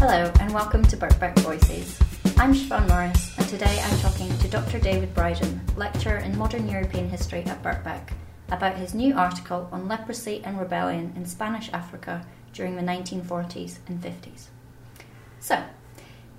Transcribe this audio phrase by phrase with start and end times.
[0.00, 1.98] Hello, and welcome to Birkbeck Voices.
[2.38, 4.78] I'm Siobhan Morris, and today I'm talking to Dr.
[4.78, 8.14] David Brydan, lecturer in modern European history at Birkbeck,
[8.48, 12.24] about his new article on leprosy and rebellion in Spanish Africa
[12.54, 14.46] during the 1940s and 50s.
[15.38, 15.62] So,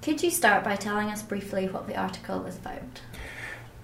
[0.02, 3.02] could you start by telling us briefly what the article is about?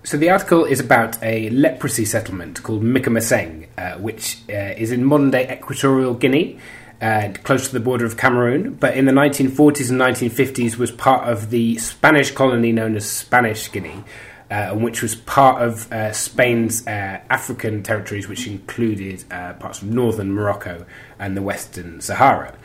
[0.04, 5.04] So the article is about a leprosy settlement called Micomeseng, uh, which uh, is in
[5.04, 6.58] modern-day Equatorial Guinea,
[7.02, 11.28] uh, close to the border of Cameroon, but in the 1940s and 1950s was part
[11.28, 14.04] of the Spanish colony known as Spanish Guinea,
[14.50, 19.90] uh, which was part of uh, Spain's uh, African territories, which included uh, parts of
[19.90, 20.86] northern Morocco
[21.20, 22.56] and the western Sahara.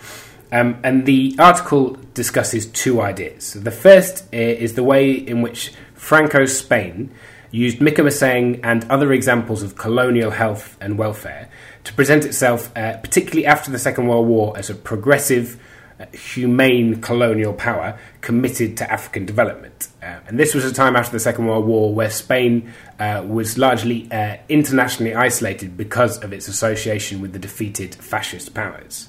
[0.51, 3.55] Um, and the article discusses two ideas.
[3.55, 7.11] The first uh, is the way in which Franco's Spain
[7.51, 11.49] used Micomeseng and other examples of colonial health and welfare
[11.85, 15.61] to present itself, uh, particularly after the Second World War, as a progressive,
[15.99, 19.89] uh, humane colonial power committed to African development.
[20.03, 23.59] Uh, and this was a time after the Second World War where Spain uh, was
[23.59, 29.09] largely uh, internationally isolated because of its association with the defeated fascist powers.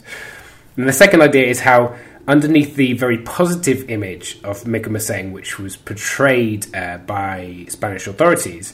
[0.75, 1.95] And the second idea is how
[2.27, 8.73] underneath the very positive image of Micomeseng, which was portrayed uh, by Spanish authorities,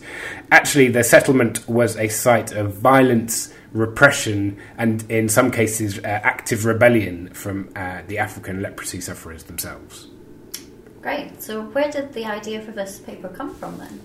[0.51, 6.65] actually the settlement was a site of violence, repression, and in some cases, uh, active
[6.65, 10.07] rebellion from uh, the African leprosy sufferers themselves.
[11.09, 11.41] Great.
[11.41, 13.99] So, where did the idea for this paper come from then?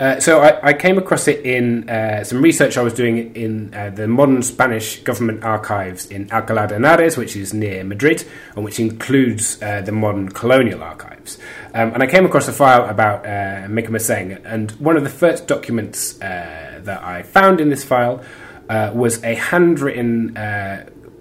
[0.00, 3.74] Uh, so I, I, came across it in uh, some research I was doing in
[3.74, 8.24] uh, the modern Spanish government archives in Alcalá de Henares, which is near Madrid,
[8.56, 11.36] and which includes uh, the modern colonial archives.
[11.74, 15.46] Um, and I came across a file about uh, Micomeseng, and one of the first
[15.46, 18.24] documents uh, that I found in this file
[18.70, 20.34] uh, was a handwritten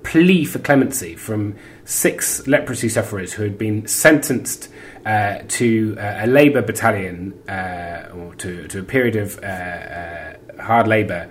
[0.04, 4.70] plea for clemency from six leprosy sufferers who had been sentenced
[5.06, 10.88] uh, to uh, a labour battalion uh, or to, to a period of uh, hard
[10.88, 11.30] labour.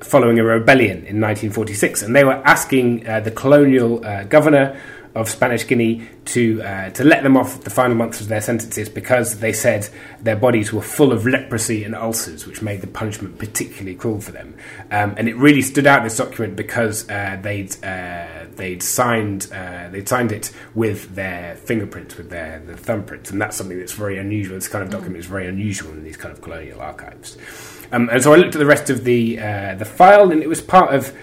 [0.00, 3.98] following a rebellion in 1946, and they were asking the colonial
[4.28, 4.80] governor
[5.16, 8.90] of Spanish Guinea to uh, to let them off the final months of their sentences
[8.90, 9.88] because they said
[10.20, 14.32] their bodies were full of leprosy and ulcers, which made the punishment particularly cruel for
[14.32, 14.54] them.
[14.90, 19.88] Um, and it really stood out this document because uh, they'd uh, they'd signed uh,
[19.88, 24.18] they'd signed it with their fingerprints, with their, their thumbprints, and that's something that's very
[24.18, 24.56] unusual.
[24.56, 27.38] This kind of document is very unusual in these kind of colonial archives.
[27.90, 30.48] Um, and so I looked at the rest of the uh, the file, and it
[30.48, 31.16] was part of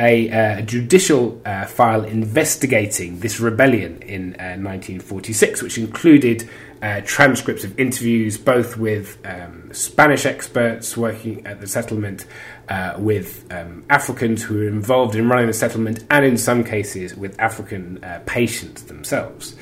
[0.00, 6.48] a, uh, judicial uh, file investigating this rebellion in uh, 1946, which included
[6.80, 12.24] uh, transcripts of interviews both with um, Spanish experts working at the settlement,
[12.70, 17.14] uh, with um, Africans who were involved in running the settlement, and in some cases
[17.14, 19.54] with African uh, patients themselves.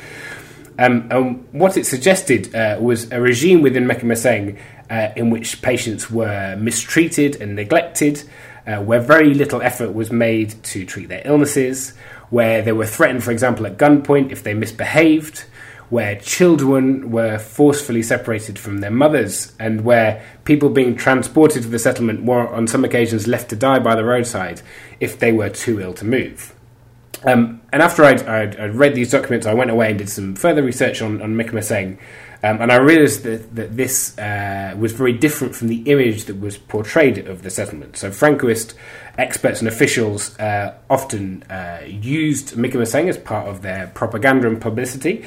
[0.79, 4.57] Um, and what it suggested was a regime within Micomeseng
[5.17, 8.23] in which patients were mistreated and neglected
[8.69, 11.95] uh, where very little effort was made to treat their illnesses,
[12.29, 15.45] where they were threatened, for example, at gunpoint if they misbehaved,
[15.89, 21.79] where children were forcefully separated from their mothers, and where people being transported to the
[21.79, 24.61] settlement were, on some occasions, left to die by the roadside
[25.01, 26.55] if they were too ill to move.
[27.25, 30.37] Um, and after I'd, I'd, I'd, read these documents, I went away and did some
[30.37, 31.99] further research on, on Micomeseng,
[32.43, 36.39] um, and I realised that, that this uh, was very different from the image that
[36.39, 37.97] was portrayed of the settlement.
[37.97, 38.75] So, Francoist
[39.17, 45.25] experts and officials uh, often uh, used Micomeseng as part of their propaganda and publicity,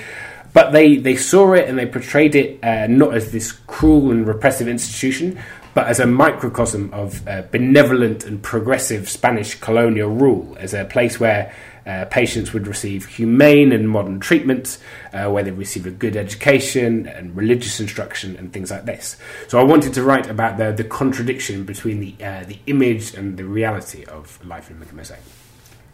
[0.54, 4.26] but they, they saw it and they portrayed it uh, not as this cruel and
[4.26, 5.38] repressive institution,
[5.74, 11.20] but as a microcosm of uh, benevolent and progressive Spanish colonial rule, as a place
[11.20, 11.54] where
[11.86, 14.80] uh, patients would receive humane and modern treatments,
[15.14, 19.18] uh, where they receive a good education and religious instruction and things like this.
[19.48, 23.38] So I wanted to write about the, the contradiction between the, uh, the image and
[23.38, 25.20] the reality of life in Micomeseng.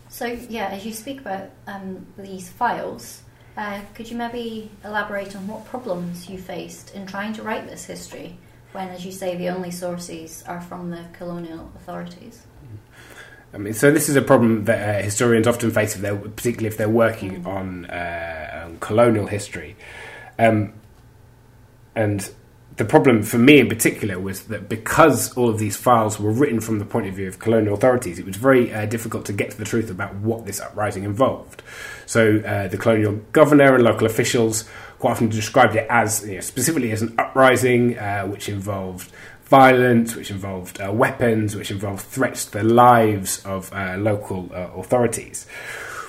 [0.09, 3.21] So, yeah, as you speak about um, these files,
[3.55, 7.85] uh, could you maybe elaborate on what problems you faced in trying to write this
[7.85, 8.37] history
[8.71, 12.43] when, as you say, the only sources are from the colonial authorities?
[13.53, 16.67] I mean, so this is a problem that uh, historians often face, if they're, particularly
[16.67, 17.47] if they're working mm.
[17.47, 19.75] on, uh, on colonial history.
[20.37, 20.73] Um,
[21.95, 22.29] and
[22.77, 26.61] the problem for me in particular was that because all of these files were written
[26.61, 29.49] from the point of view of colonial authorities, it was very uh, difficult to get
[29.51, 31.63] to the truth about what this uprising involved.
[32.05, 34.69] So uh, the colonial governor and local officials
[34.99, 39.11] quite often described it as you know, specifically as an uprising uh, which involved
[39.45, 44.69] violence, which involved uh, weapons, which involved threats to the lives of uh, local uh,
[44.75, 45.47] authorities.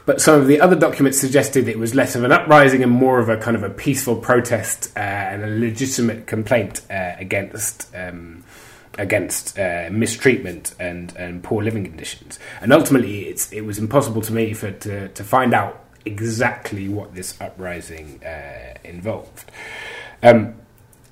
[0.09, 3.19] But some of the other documents suggested it was less of an uprising and more
[3.19, 7.95] of a kind of a peaceful protest uh, and a legitimate complaint uh, against.
[7.95, 8.43] Um,
[8.97, 14.33] against uh, mistreatment and, and poor living conditions, and ultimately, it's, it was impossible to
[14.33, 19.53] me for to, to find out exactly what this uprising uh, involved.
[20.21, 20.57] Um,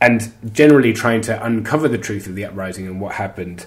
[0.01, 3.67] and generally, trying to uncover the truth of the uprising and what happened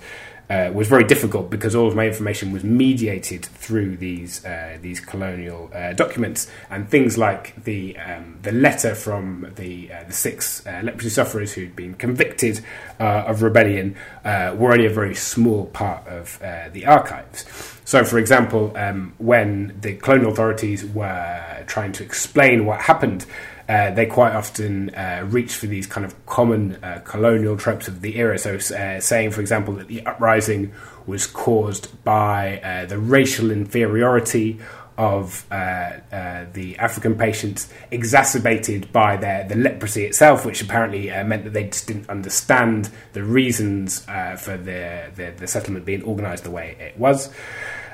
[0.50, 5.00] uh, was very difficult because all of my information was mediated through these uh, these
[5.00, 10.66] colonial uh, documents and things like the um, the letter from the uh, the six
[10.66, 12.62] uh, leprosy sufferers who'd been convicted
[13.00, 16.40] uh, of rebellion were only a very small part of
[16.74, 17.79] the archives.
[17.90, 23.26] So, for example, um, when the colonial authorities were trying to explain what happened
[23.68, 28.02] uh, they quite often uh, reach for these kind of common uh, colonial tropes of
[28.02, 28.38] the era.
[28.38, 30.72] So, uh, saying, for example, that the uprising
[31.08, 34.60] was caused by uh, the racial inferiority
[34.98, 41.64] of the African patients, exacerbated by their the leprosy itself, which apparently meant that they
[41.64, 47.00] just didn't understand the reasons for the, the, the settlement being organised the way it
[47.00, 47.34] was.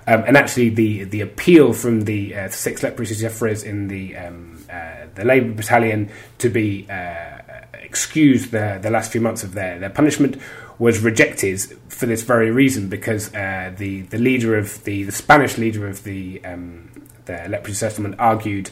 [0.07, 4.63] Um, and actually, the the appeal from the uh, six leprosy sufferers in the um,
[4.71, 7.39] uh, the Labour Battalion to be uh,
[7.73, 10.37] excused the the last few months of their, their punishment
[10.77, 15.57] was rejected for this very reason because uh, the the leader of the the Spanish
[15.57, 16.89] leader of the um,
[17.25, 18.69] the leprosy settlement argued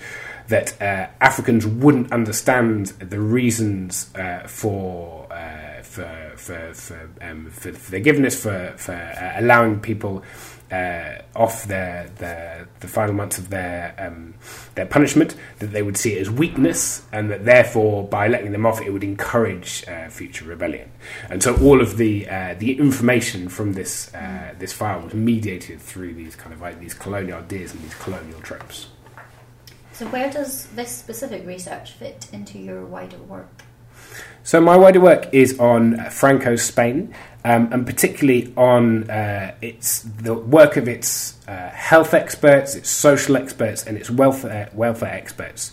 [0.50, 5.28] that uh, Africans wouldn't understand the reasons uh, for,
[5.84, 8.94] for, for, for, um, for, for forgiveness, for, for
[9.38, 10.22] allowing people
[10.74, 14.34] uh, off their, their the final months of their um,
[14.76, 18.66] their punishment, that they would see it as weakness, and that therefore by letting them
[18.66, 20.92] off, it would encourage uh, future rebellion.
[21.30, 25.80] And so all of the uh, the information from this uh, this file was mediated
[25.80, 28.88] through these kind of like these colonial ideas and these colonial tropes.
[29.92, 33.64] So where does this specific research fit into your wider work?
[34.44, 40.34] So my wider work is on Franco Spain, um, and particularly on uh, its the
[40.34, 45.72] work of its uh, health experts, its social experts, and its welfare welfare experts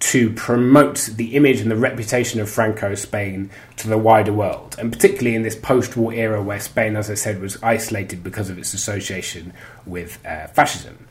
[0.00, 4.92] to promote the image and the reputation of Franco Spain to the wider world, and
[4.92, 8.74] particularly in this post-war era where Spain, as I said, was isolated because of its
[8.74, 9.54] association
[9.86, 11.06] with uh, fascism.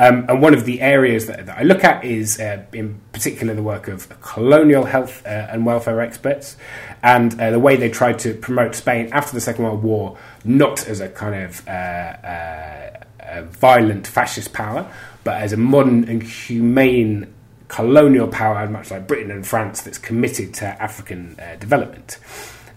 [0.00, 3.54] Um, and one of the areas that, that I look at is, uh, in particular,
[3.54, 6.56] the work of colonial health uh, and welfare experts,
[7.02, 10.86] and uh, the way they tried to promote Spain after the Second World War, not
[10.86, 14.90] as a kind of uh, uh, violent fascist power,
[15.24, 17.32] but as a modern and humane
[17.66, 22.18] colonial power, much like Britain and France, that's committed to African uh, development.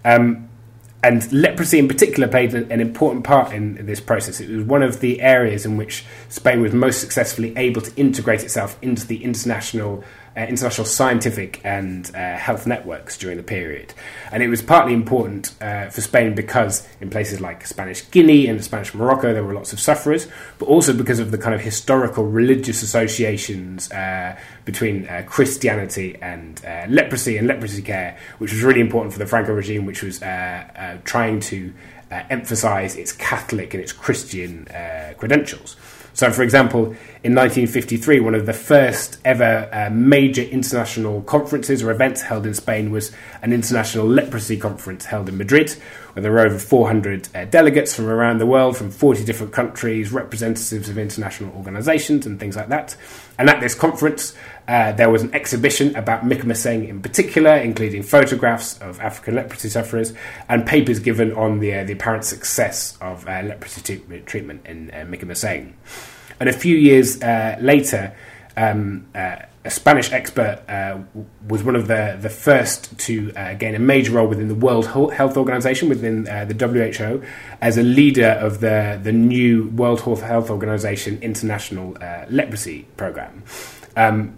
[0.03, 0.49] Um,
[1.03, 4.39] and leprosy in particular played an important part in this process.
[4.39, 8.43] It was one of the areas in which Spain was most successfully able to integrate
[8.43, 10.03] itself into the international
[10.35, 13.93] uh, international scientific and uh, health networks during the period.
[14.31, 18.63] And it was partly important uh, for Spain because in places like Spanish Guinea and
[18.63, 22.25] Spanish Morocco there were lots of sufferers, but also because of the kind of historical
[22.25, 28.79] religious associations uh, between uh, Christianity and uh, leprosy and leprosy care, which was really
[28.79, 30.19] important for the Franco regime, which was
[31.03, 31.73] trying to
[32.29, 34.65] emphasize its Catholic and its Christian
[35.17, 35.75] credentials.
[36.13, 41.91] So, for example, in 1953, one of the first ever uh, major international conferences or
[41.91, 45.75] events held in Spain was an international leprosy conference held in Madrid,
[46.13, 50.11] where there were over 400 uh, delegates from around the world, from 40 different countries,
[50.11, 52.95] representatives of international organizations, and things like that.
[53.37, 54.35] And at this conference,
[54.67, 60.13] uh, there was an exhibition about Micomeseng in particular, including photographs of African leprosy sufferers
[60.47, 65.05] and papers given on the, uh, the apparent success of uh, leprosy treatment in uh,
[65.05, 65.73] Micomeseng.
[66.39, 68.15] And a few years uh, later,
[68.61, 70.99] um, uh, a Spanish expert uh,
[71.47, 74.87] was one of the, the first to uh, gain a major role within the World
[74.87, 77.23] Health Organization, within uh, the WHO,
[77.61, 83.43] as a leader of the, the new World Health Organization International uh, Leprosy Program.
[83.95, 84.35] Um,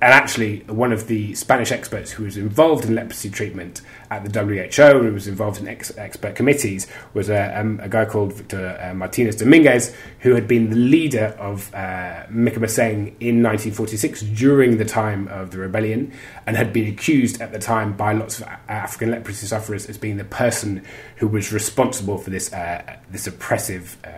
[0.00, 3.80] and actually, one of the Spanish experts who was involved in leprosy treatment
[4.12, 7.88] at the WHO and who was involved in ex- expert committees was a, um, a
[7.88, 13.42] guy called Victor uh, Martinez Dominguez, who had been the leader of uh, Micomeseng in
[13.42, 16.12] 1946 during the time of the rebellion
[16.46, 20.16] and had been accused at the time by lots of African leprosy sufferers as being
[20.16, 20.84] the person
[21.16, 24.08] who was responsible for this, uh, this oppressive uh,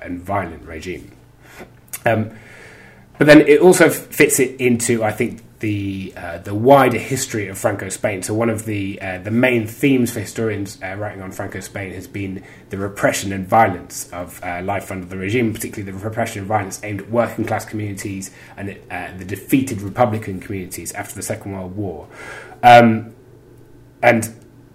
[0.00, 1.10] and violent regime.
[2.06, 2.36] Um,
[3.18, 7.56] but then it also fits it into, I think, the uh, the wider history of
[7.56, 8.22] Franco Spain.
[8.22, 11.94] So one of the uh, the main themes for historians uh, writing on Franco Spain
[11.94, 16.40] has been the repression and violence of uh, life under the regime, particularly the repression
[16.40, 21.22] and violence aimed at working class communities and uh, the defeated republican communities after the
[21.22, 22.08] Second World War.
[22.62, 23.14] Um,
[24.02, 24.34] and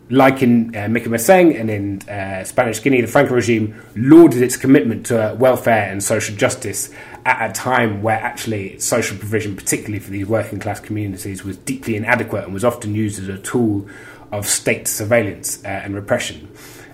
[0.09, 5.35] like in uh, and in uh, Spanish Guinea, the Franco regime lauded its commitment to
[5.37, 6.91] welfare and social justice
[7.25, 11.95] at a time where actually social provision, particularly for these working class communities, was deeply
[11.95, 13.87] inadequate and was often used as a tool
[14.31, 16.49] of state surveillance uh, and repression.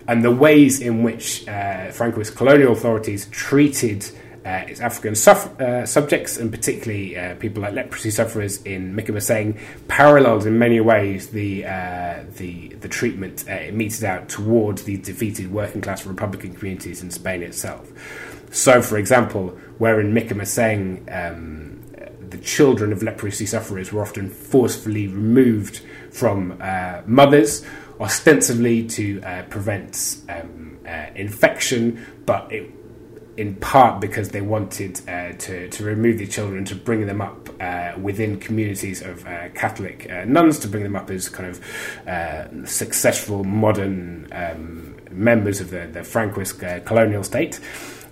[0.07, 4.05] And the ways in which uh, Francoist colonial authorities treated
[4.45, 9.59] uh, its African suf- uh, subjects, and particularly uh, people like leprosy sufferers in Micomeseng,
[9.87, 14.97] parallels in many ways the uh, the the treatment uh, it meted out towards the
[14.97, 17.91] defeated working class Republican communities in Spain itself.
[18.55, 21.83] So, for example, where in Micomeseng, um,
[22.29, 27.65] the children of leprosy sufferers were often forcefully removed from uh, mothers,
[27.99, 29.19] ostensibly to
[29.49, 30.79] prevent um,
[31.15, 32.71] infection, but it
[33.37, 37.49] in part because they wanted uh, to, to remove the children, to bring them up
[37.59, 42.07] uh, within communities of uh, Catholic uh, nuns, to bring them up as kind of
[42.07, 47.59] uh, successful modern um, members of the, the Francoist uh, colonial state.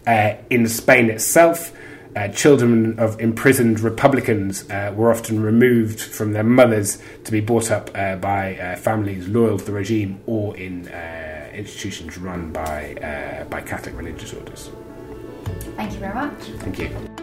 [0.06, 1.72] Uh, in Spain itself,
[2.16, 7.72] uh, children of imprisoned Republicans uh, were often removed from their mothers to be brought
[7.72, 10.88] up by families loyal to the regime or in
[11.54, 14.70] institutions run by, by Catholic religious orders.
[15.76, 16.40] Thank you very much.
[16.60, 17.23] Thank you.